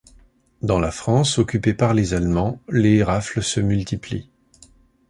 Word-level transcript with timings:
Dans 0.63 0.79
la 0.79 0.89
France 0.89 1.37
occupée 1.37 1.75
par 1.75 1.93
les 1.93 2.15
Allemands, 2.15 2.59
les 2.69 3.03
rafles 3.03 3.43
se 3.43 3.59
multiplient. 3.59 4.31